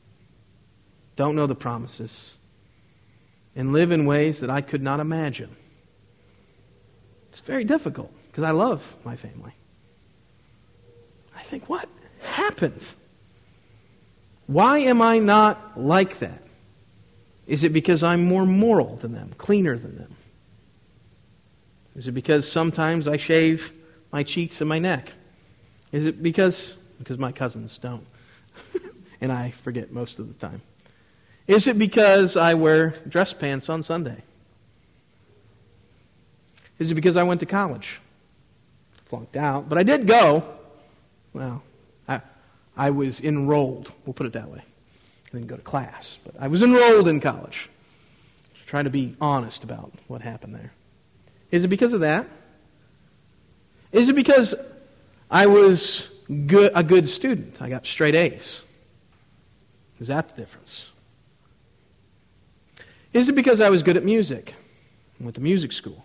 [1.17, 2.33] don't know the promises,
[3.57, 5.57] and live in ways that I could not imagine.
[7.31, 9.53] It's very difficult because I love my family.
[11.37, 11.89] I think, what
[12.21, 12.87] happened?
[14.47, 16.43] Why am I not like that?
[17.47, 20.17] Is it because I'm more moral than them, cleaner than them?
[21.97, 23.73] Is it because sometimes I shave
[24.13, 25.13] my cheeks and my neck?
[25.91, 28.07] Is it because because my cousins don't?
[29.21, 30.63] and I forget most of the time.
[31.47, 34.23] Is it because I wear dress pants on Sunday?
[36.79, 38.01] Is it because I went to college?
[39.07, 40.45] Flunked out, but I did go.
[41.33, 41.63] Well,
[42.09, 42.21] I,
[42.77, 43.93] I was enrolled.
[44.07, 44.59] We'll put it that way.
[44.59, 47.69] I didn't go to class, but I was enrolled in college.
[48.67, 50.73] Trying to be honest about what happened there.
[51.53, 52.27] Is it because of that?
[53.93, 54.55] Is it because
[55.31, 56.09] I was
[56.47, 57.61] good, a good student?
[57.61, 58.63] I got straight A's.
[60.01, 60.87] Is that the difference?
[63.13, 64.55] Is it because I was good at music?
[65.21, 66.03] I went to music school.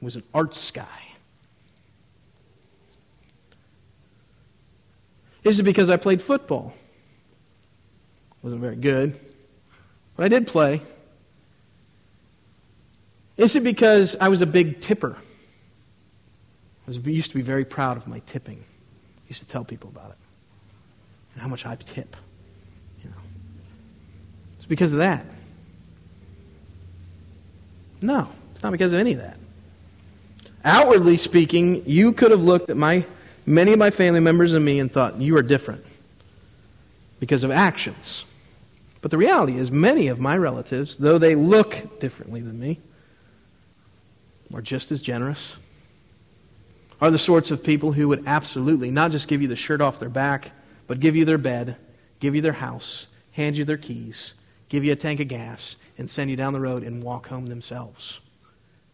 [0.00, 0.86] I was an arts guy.
[5.44, 6.74] Is it because I played football?
[8.42, 9.18] Wasn't very good,
[10.16, 10.80] but I did play.
[13.40, 15.16] Is it because I was a big tipper?
[15.16, 18.58] I was, used to be very proud of my tipping.
[18.58, 20.18] I used to tell people about it
[21.32, 22.16] and how much I tip
[23.02, 23.16] You know.
[24.56, 25.24] It's because of that.
[28.02, 29.38] No, it's not because of any of that.
[30.62, 33.06] Outwardly speaking, you could have looked at my
[33.46, 35.86] many of my family members and me and thought you are different
[37.20, 38.22] because of actions.
[39.00, 42.78] But the reality is many of my relatives, though they look differently than me,
[44.54, 45.56] are just as generous.
[47.00, 49.98] Are the sorts of people who would absolutely not just give you the shirt off
[49.98, 50.52] their back,
[50.86, 51.76] but give you their bed,
[52.18, 54.34] give you their house, hand you their keys,
[54.68, 57.46] give you a tank of gas, and send you down the road and walk home
[57.46, 58.20] themselves.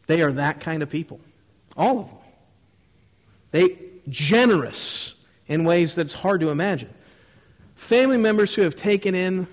[0.07, 1.21] They are that kind of people.
[1.77, 2.19] All of them.
[3.51, 5.15] They generous
[5.49, 6.93] in ways that's hard to imagine.
[7.75, 9.47] Family members who have taken in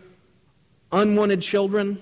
[0.92, 2.02] unwanted children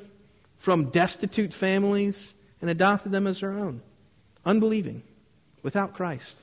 [0.57, 3.81] from destitute families and adopted them as their own.
[4.45, 5.03] Unbelieving,
[5.63, 6.41] without Christ.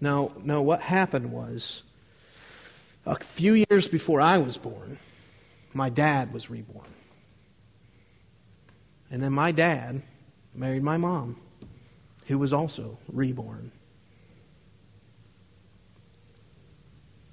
[0.00, 1.82] Now, now what happened was
[3.04, 4.98] a few years before I was born,
[5.72, 6.88] my dad was reborn.
[9.10, 10.02] And then my dad
[10.54, 11.36] married my mom,
[12.26, 13.70] who was also reborn.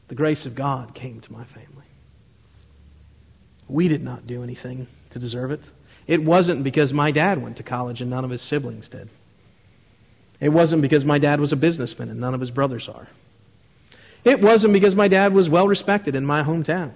[0.10, 1.86] The grace of God came to my family.
[3.68, 5.64] We did not do anything to deserve it.
[6.08, 9.10] It wasn't because my dad went to college and none of his siblings did.
[10.40, 13.08] It wasn't because my dad was a businessman and none of his brothers are.
[14.26, 16.92] It wasn't because my dad was well respected in my hometown.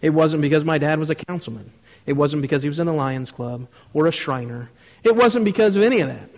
[0.00, 1.70] It wasn't because my dad was a councilman.
[2.06, 4.70] It wasn't because he was in the Lions Club or a Shriner.
[5.04, 6.30] It wasn't because of any of that.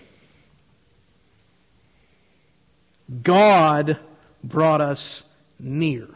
[3.23, 3.99] God
[4.43, 5.23] brought us
[5.59, 6.09] near.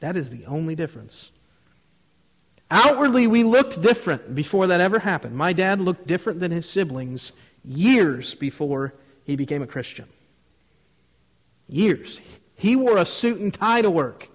[0.00, 1.30] That is the only difference.
[2.70, 5.36] Outwardly, we looked different before that ever happened.
[5.36, 7.32] My dad looked different than his siblings
[7.64, 10.06] years before he became a Christian.
[11.68, 12.18] Years.
[12.56, 14.28] He wore a suit and tie to work.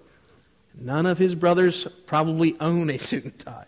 [0.74, 3.66] None of his brothers probably own a suit and tie.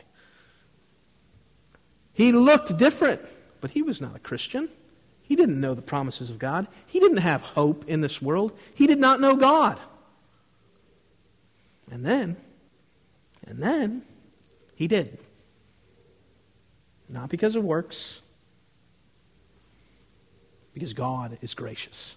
[2.15, 3.21] He looked different,
[3.61, 4.69] but he was not a Christian.
[5.23, 6.69] He didn't know the promises of God.
[6.87, 8.57] He didn't have hope in this world.
[8.75, 9.79] He did not know God.
[11.91, 12.37] And then,
[13.47, 14.03] and then,
[14.85, 15.17] he did.
[17.09, 18.21] Not because of works,
[20.75, 22.15] because God is gracious.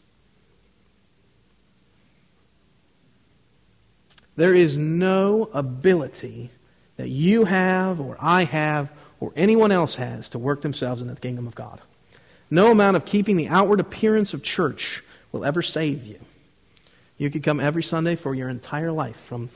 [4.35, 6.49] There is no ability
[6.97, 11.21] that you have, or I have, or anyone else has to work themselves into the
[11.21, 11.79] kingdom of God.
[12.51, 15.01] No amount of keeping the outward appearance of church
[15.31, 16.19] will ever save you.
[17.17, 19.49] You could come every Sunday for your entire life, from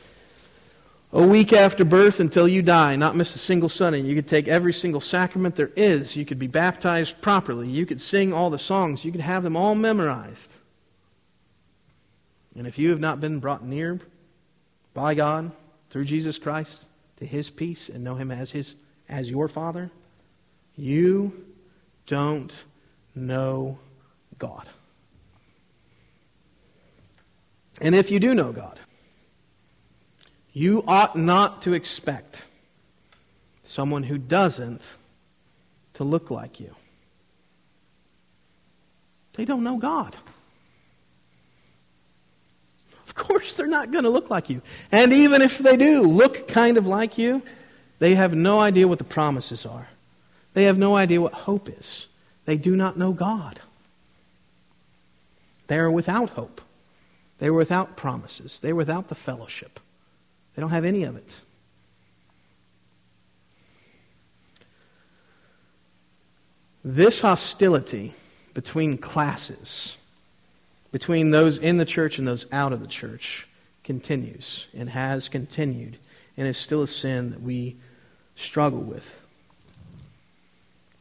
[1.14, 4.02] a week after birth until you die, not miss a single Sunday.
[4.02, 6.16] You could take every single sacrament there is.
[6.16, 7.68] You could be baptized properly.
[7.68, 9.04] You could sing all the songs.
[9.04, 10.52] You could have them all memorized.
[12.56, 14.00] And if you have not been brought near
[14.94, 15.52] by God
[15.90, 16.86] through Jesus Christ
[17.18, 18.76] to his peace and know him as his
[19.10, 19.92] as your father,
[20.78, 21.46] you
[22.08, 22.64] don't
[23.14, 23.78] know
[24.38, 24.68] God.
[27.82, 28.80] And if you do know God,
[30.54, 32.46] you ought not to expect
[33.64, 34.82] someone who doesn't
[35.94, 36.76] to look like you.
[39.34, 40.16] They don't know God.
[43.06, 44.62] Of course, they're not going to look like you.
[44.92, 47.42] And even if they do look kind of like you,
[48.00, 49.88] they have no idea what the promises are.
[50.54, 52.08] They have no idea what hope is.
[52.46, 53.62] They do not know God.
[55.68, 56.62] They are without hope.
[57.40, 58.60] They are without promises.
[58.60, 59.80] They are without the fellowship.
[60.56, 61.40] They don't have any of it.
[66.84, 68.14] This hostility
[68.54, 69.96] between classes
[70.92, 73.48] between those in the church and those out of the church
[73.84, 75.98] continues and has continued
[76.38, 77.78] and is still a sin that we
[78.36, 79.22] struggle with.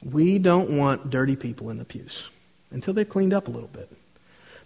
[0.02, 2.22] We don't want dirty people in the pews
[2.70, 3.90] until they've cleaned up a little bit.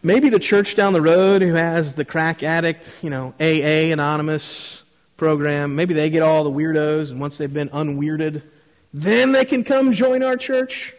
[0.06, 4.82] Maybe the church down the road who has the crack addict, you know, AA anonymous
[5.16, 8.42] program, maybe they get all the weirdos and once they've been unweirded,
[8.92, 10.94] then they can come join our church.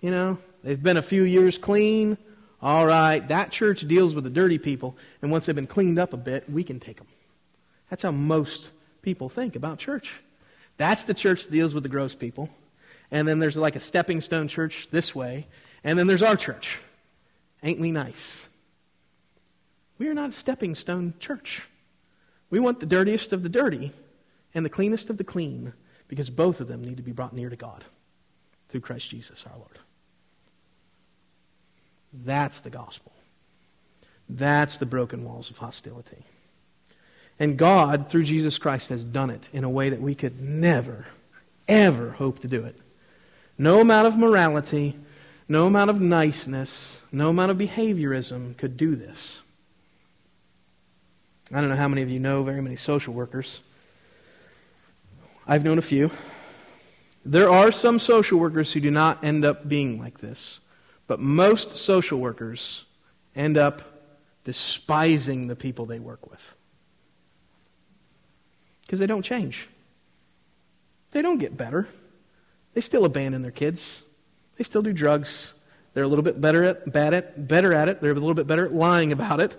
[0.00, 2.16] You know, they've been a few years clean.
[2.62, 6.14] All right, that church deals with the dirty people, and once they've been cleaned up
[6.14, 7.06] a bit, we can take them.
[7.90, 8.70] That's how most
[9.02, 10.14] people think about church.
[10.78, 12.48] That's the church that deals with the gross people.
[13.10, 15.46] And then there's like a stepping stone church this way.
[15.84, 16.78] And then there's our church.
[17.64, 18.38] Ain't we nice?
[19.98, 21.62] We are not a stepping stone church.
[22.50, 23.92] We want the dirtiest of the dirty
[24.54, 25.72] and the cleanest of the clean
[26.06, 27.84] because both of them need to be brought near to God
[28.68, 29.78] through Christ Jesus our Lord.
[32.12, 33.12] That's the gospel.
[34.28, 36.24] That's the broken walls of hostility.
[37.38, 41.06] And God, through Jesus Christ, has done it in a way that we could never,
[41.66, 42.78] ever hope to do it.
[43.58, 44.96] No amount of morality,
[45.48, 49.40] no amount of niceness, no amount of behaviorism could do this.
[51.52, 53.60] I don't know how many of you know very many social workers.
[55.46, 56.10] I've known a few.
[57.24, 60.60] There are some social workers who do not end up being like this.
[61.06, 62.84] But most social workers
[63.36, 63.82] end up
[64.44, 66.54] despising the people they work with
[68.82, 69.68] because they don't change.
[71.10, 71.88] They don't get better.
[72.74, 74.02] They still abandon their kids.
[74.56, 75.52] They still do drugs.
[75.94, 78.00] They're a little bit better at, bad at, better at it.
[78.00, 79.56] They're a little bit better at lying about it.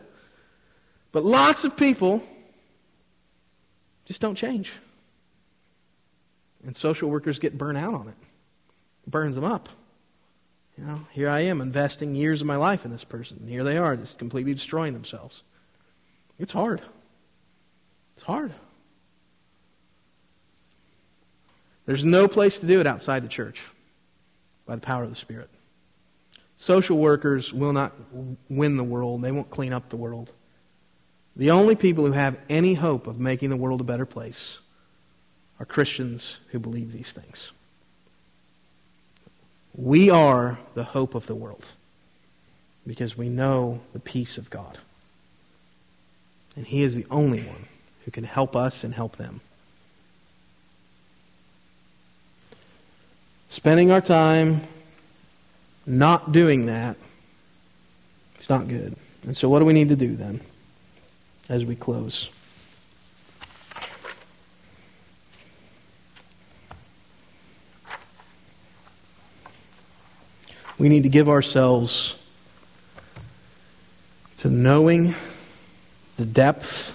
[1.11, 2.23] But lots of people
[4.05, 4.73] just don't change.
[6.65, 8.15] And social workers get burnt out on it.
[9.07, 9.69] it burns them up.
[10.77, 13.37] You know, here I am investing years of my life in this person.
[13.39, 15.43] And here they are, just completely destroying themselves.
[16.37, 16.81] It's hard.
[18.15, 18.53] It's hard.
[21.85, 23.61] There's no place to do it outside the church
[24.65, 25.49] by the power of the Spirit.
[26.57, 27.93] Social workers will not
[28.49, 30.31] win the world, they won't clean up the world.
[31.35, 34.59] The only people who have any hope of making the world a better place
[35.59, 37.51] are Christians who believe these things.
[39.75, 41.67] We are the hope of the world
[42.87, 44.77] because we know the peace of God.
[46.55, 47.65] And He is the only one
[48.05, 49.41] who can help us and help them.
[53.55, 54.59] Spending our time
[55.85, 56.97] not doing that,
[58.35, 58.97] it's not good.
[59.23, 60.41] And so, what do we need to do then
[61.47, 62.29] as we close?
[70.77, 72.21] We need to give ourselves
[74.39, 75.15] to knowing
[76.17, 76.93] the depth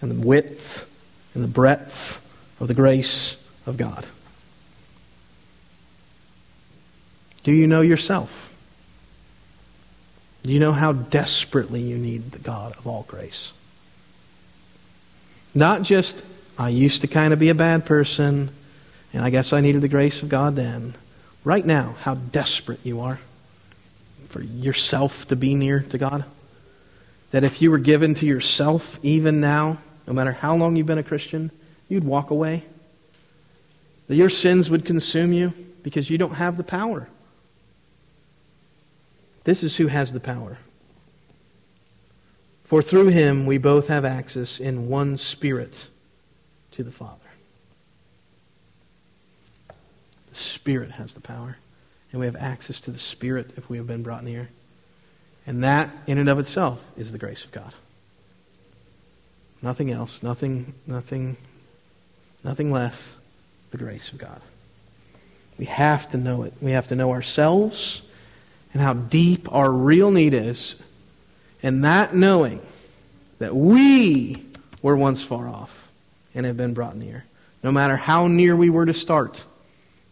[0.00, 0.88] and the width
[1.34, 2.22] and the breadth
[2.60, 4.06] of the grace of God.
[7.46, 8.52] Do you know yourself?
[10.42, 13.52] Do you know how desperately you need the God of all grace?
[15.54, 16.24] Not just,
[16.58, 18.48] I used to kind of be a bad person,
[19.12, 20.94] and I guess I needed the grace of God then.
[21.44, 23.20] Right now, how desperate you are
[24.28, 26.24] for yourself to be near to God.
[27.30, 29.78] That if you were given to yourself, even now,
[30.08, 31.52] no matter how long you've been a Christian,
[31.88, 32.64] you'd walk away.
[34.08, 35.52] That your sins would consume you
[35.84, 37.06] because you don't have the power.
[39.46, 40.58] This is who has the power.
[42.64, 45.86] For through him we both have access in one spirit
[46.72, 47.14] to the Father.
[50.30, 51.58] The Spirit has the power,
[52.10, 54.48] and we have access to the Spirit if we have been brought near.
[55.46, 57.72] And that, in and of itself, is the grace of God.
[59.62, 61.36] Nothing else, nothing, nothing,
[62.42, 63.14] nothing less,
[63.70, 64.40] the grace of God.
[65.56, 66.52] We have to know it.
[66.60, 68.02] We have to know ourselves
[68.76, 70.74] and how deep our real need is.
[71.62, 72.60] And that knowing
[73.38, 74.44] that we
[74.82, 75.90] were once far off
[76.34, 77.24] and have been brought near,
[77.62, 79.42] no matter how near we were to start,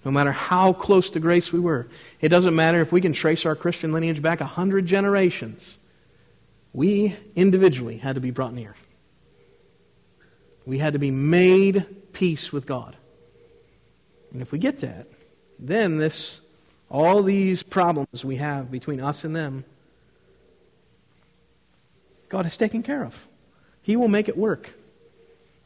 [0.03, 1.89] no matter how close to grace we were.
[2.23, 5.77] It doesn't matter if we can trace our Christian lineage back a hundred generations.
[6.73, 8.75] We individually had to be brought near.
[10.65, 11.85] We had to be made
[12.15, 12.97] peace with God.
[14.33, 15.07] And if we get that,
[15.59, 16.41] then this
[16.95, 19.64] all these problems we have between us and them,
[22.28, 23.26] God has taken care of.
[23.82, 24.72] He will make it work.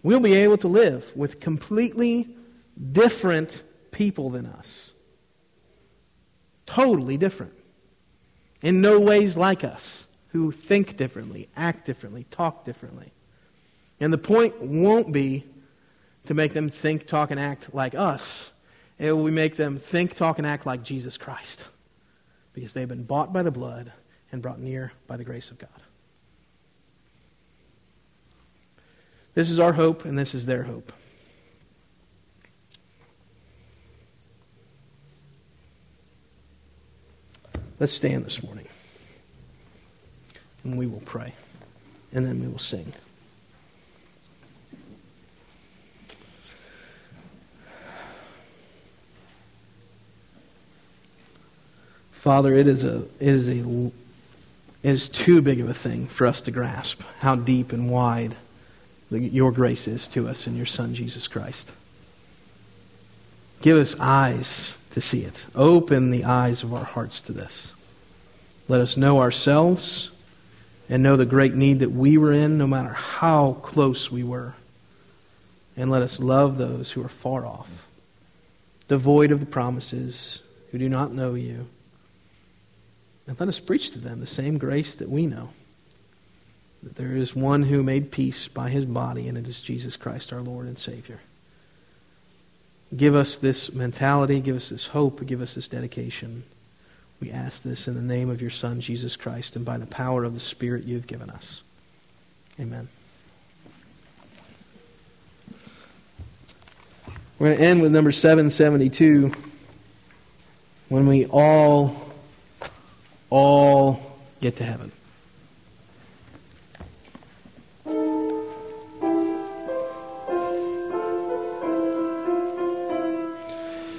[0.03, 2.35] We'll be able to live with completely
[2.93, 4.93] different people than us.
[6.65, 7.53] Totally different.
[8.63, 13.13] In no ways like us, who think differently, act differently, talk differently.
[14.01, 15.45] And the point won't be
[16.25, 18.51] to make them think, talk, and act like us.
[18.99, 21.65] It will make them think, talk, and act like Jesus Christ.
[22.53, 23.93] Because they've been bought by the blood
[24.33, 25.71] and brought near by the grace of God.
[29.35, 30.93] This is our hope, and this is their hope.
[37.79, 38.67] Let's stand this morning.
[40.65, 41.35] And we will pray.
[42.13, 42.93] And then we will sing.
[52.19, 53.61] Father, it is a it is a
[54.83, 58.35] it is too big of a thing for us to grasp how deep and wide
[59.09, 61.71] your grace is to us in your Son Jesus Christ.
[63.63, 65.47] Give us eyes to see it.
[65.55, 67.71] Open the eyes of our hearts to this.
[68.67, 70.11] Let us know ourselves
[70.89, 74.55] and know the great need that we were in, no matter how close we were.
[75.77, 77.71] And let us love those who are far off,
[78.89, 80.41] devoid of the promises,
[80.73, 81.69] who do not know you
[83.29, 85.51] and let us preach to them the same grace that we know.
[86.83, 90.33] That there is one who made peace by his body, and it is Jesus Christ,
[90.33, 91.21] our Lord and Savior.
[92.97, 96.43] Give us this mentality, give us this hope, give us this dedication.
[97.21, 100.25] We ask this in the name of your Son, Jesus Christ, and by the power
[100.25, 101.61] of the Spirit you've given us.
[102.59, 102.89] Amen.
[107.39, 109.33] We're going to end with number 772
[110.89, 112.08] when we all
[113.31, 114.01] all
[114.41, 114.93] get to heaven.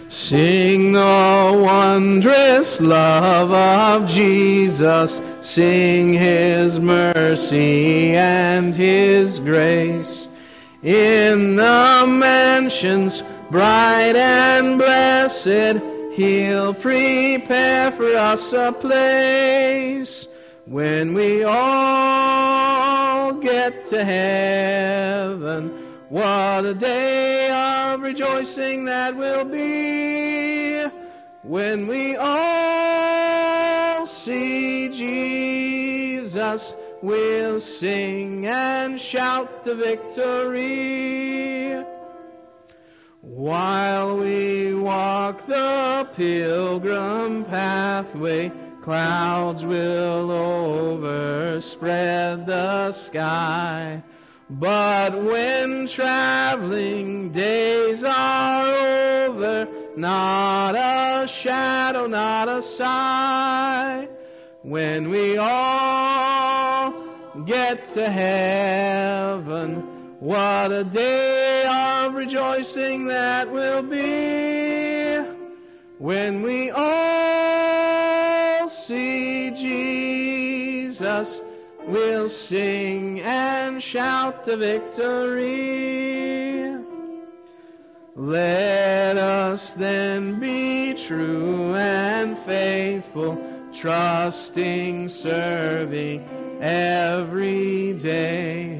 [0.09, 5.21] Sing the wondrous love of Jesus.
[5.41, 10.27] Sing his mercy and his grace.
[10.83, 15.81] In the mansions bright and blessed,
[16.19, 20.27] He'll prepare for us a place
[20.65, 25.69] when we all get to heaven.
[26.09, 30.83] What a day of rejoicing that will be
[31.43, 36.73] when we all see Jesus.
[37.01, 41.19] We'll sing and shout the victory.
[43.29, 48.51] While we walk the pilgrim pathway,
[48.81, 54.01] clouds will overspread the sky.
[54.49, 58.65] But when traveling days are
[59.27, 64.07] over, not a shadow, not a sigh,
[64.63, 66.95] when we all
[67.45, 69.88] get to heaven,
[70.19, 75.17] what a day of rejoicing that will be
[75.97, 77.49] when we all
[78.69, 81.41] see Jesus.
[81.85, 85.89] We'll sing and shout the victory.
[88.15, 93.41] Let us then be true and faithful,
[93.73, 96.27] trusting, serving
[96.61, 98.78] every day.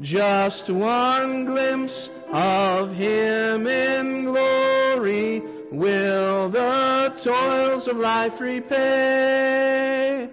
[0.00, 10.30] Just one glimpse of Him in glory will the toils of life repay.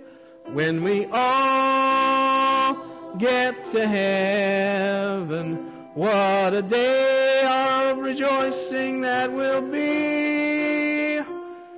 [0.54, 2.78] When we all
[3.18, 5.56] get to heaven,
[5.96, 11.18] what a day of rejoicing that will be.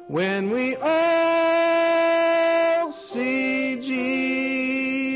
[0.08, 1.32] When we all
[2.92, 3.80] see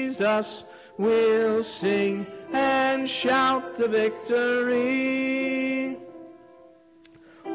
[0.10, 0.64] Jesus,
[0.98, 5.98] we'll sing and shout the victory.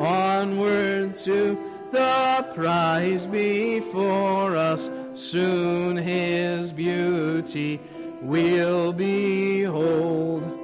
[0.00, 1.58] Onward to
[1.92, 7.80] the prize before us, soon his beauty
[8.20, 10.58] we'll behold.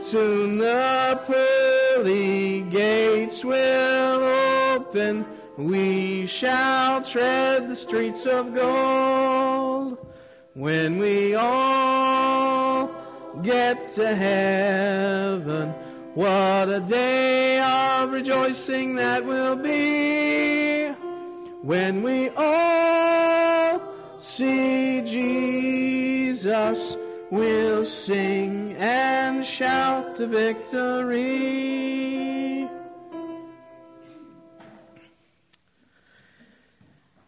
[0.00, 5.24] Soon the pearly gates will open,
[5.56, 9.98] we shall tread the streets of gold.
[10.54, 12.90] When we all
[13.42, 15.70] get to heaven,
[16.14, 20.88] what a day of rejoicing that will be
[21.62, 23.80] when we all
[24.18, 26.96] see Jesus.
[27.30, 31.62] We'll sing and shout the victory.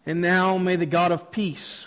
[0.05, 1.87] And now may the God of peace,